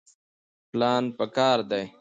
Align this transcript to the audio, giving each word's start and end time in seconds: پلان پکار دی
پلان 0.71 1.03
پکار 1.17 1.59
دی 1.69 1.83